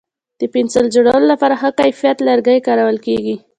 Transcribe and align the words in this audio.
د 0.39 0.41
پنسل 0.53 0.85
جوړولو 0.95 1.25
لپاره 1.33 1.55
ښه 1.61 1.69
کیفیت 1.79 2.17
لرګی 2.27 2.57
کارول 2.67 2.97
کېږي. 3.05 3.35